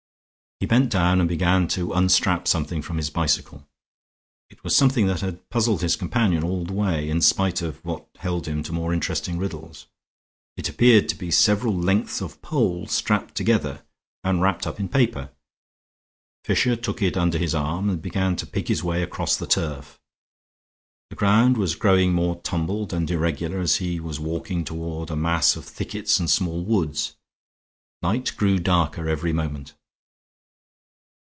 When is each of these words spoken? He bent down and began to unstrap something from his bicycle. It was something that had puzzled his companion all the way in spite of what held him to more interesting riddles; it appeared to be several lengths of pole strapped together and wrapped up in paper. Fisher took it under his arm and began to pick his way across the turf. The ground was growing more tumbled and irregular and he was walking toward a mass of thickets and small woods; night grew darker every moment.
He 0.59 0.67
bent 0.67 0.91
down 0.91 1.19
and 1.19 1.27
began 1.27 1.67
to 1.69 1.91
unstrap 1.93 2.47
something 2.47 2.83
from 2.83 2.97
his 2.97 3.09
bicycle. 3.09 3.67
It 4.51 4.63
was 4.63 4.75
something 4.75 5.07
that 5.07 5.21
had 5.21 5.49
puzzled 5.49 5.81
his 5.81 5.95
companion 5.95 6.43
all 6.43 6.65
the 6.65 6.73
way 6.73 7.09
in 7.09 7.19
spite 7.21 7.63
of 7.63 7.83
what 7.83 8.05
held 8.19 8.47
him 8.47 8.61
to 8.63 8.71
more 8.71 8.93
interesting 8.93 9.39
riddles; 9.39 9.87
it 10.55 10.69
appeared 10.69 11.09
to 11.09 11.15
be 11.15 11.31
several 11.31 11.75
lengths 11.75 12.21
of 12.21 12.39
pole 12.43 12.85
strapped 12.85 13.33
together 13.33 13.81
and 14.23 14.43
wrapped 14.43 14.67
up 14.67 14.79
in 14.79 14.87
paper. 14.87 15.31
Fisher 16.45 16.75
took 16.75 17.01
it 17.01 17.17
under 17.17 17.39
his 17.39 17.55
arm 17.55 17.89
and 17.89 17.99
began 17.99 18.35
to 18.35 18.45
pick 18.45 18.67
his 18.67 18.83
way 18.83 19.01
across 19.01 19.35
the 19.35 19.47
turf. 19.47 19.99
The 21.09 21.15
ground 21.15 21.57
was 21.57 21.73
growing 21.73 22.13
more 22.13 22.35
tumbled 22.41 22.93
and 22.93 23.09
irregular 23.09 23.61
and 23.61 23.69
he 23.71 23.99
was 23.99 24.19
walking 24.19 24.63
toward 24.63 25.09
a 25.09 25.15
mass 25.15 25.55
of 25.55 25.65
thickets 25.65 26.19
and 26.19 26.29
small 26.29 26.63
woods; 26.63 27.15
night 28.03 28.33
grew 28.37 28.59
darker 28.59 29.09
every 29.09 29.33
moment. 29.33 29.73